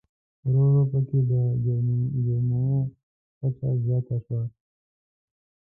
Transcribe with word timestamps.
ورو 0.45 0.61
ورو 0.69 0.83
په 0.91 0.99
کې 1.07 1.19
د 1.31 1.33
جرمومو 2.25 2.79
کچه 3.39 3.67
زیاته 3.85 4.17
شوه. 4.25 4.41